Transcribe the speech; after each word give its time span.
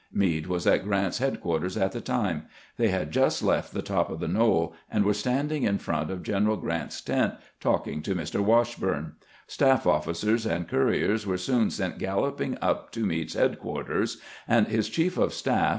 Meade 0.11 0.47
was 0.47 0.65
at 0.65 0.83
Grant's 0.83 1.19
headquarters 1.19 1.77
at 1.77 1.91
the 1.91 2.01
time. 2.01 2.47
They 2.77 2.87
had 2.87 3.11
just 3.11 3.43
left 3.43 3.71
the 3.71 3.83
top 3.83 4.09
of 4.09 4.19
the 4.19 4.27
knoll, 4.27 4.73
and 4.89 5.05
were 5.05 5.13
standing 5.13 5.61
in 5.61 5.77
front 5.77 6.09
of 6.09 6.23
General 6.23 6.57
Grant's 6.57 7.01
tent 7.01 7.35
talking 7.59 8.01
to 8.01 8.15
Mr. 8.15 8.39
Washburne. 8.39 9.13
Staff 9.45 9.85
officers 9.85 10.47
and 10.47 10.67
couriers 10.67 11.27
were 11.27 11.37
soon 11.37 11.69
seen 11.69 11.99
galloping 11.99 12.57
up 12.63 12.91
to 12.93 13.05
Meade's 13.05 13.35
headquarters, 13.35 14.17
and 14.47 14.67
his 14.69 14.89
chief 14.89 15.19
of 15.19 15.35
staff. 15.35 15.69